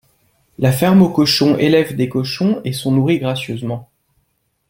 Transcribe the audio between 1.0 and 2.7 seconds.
aux cochons élèvent des cochons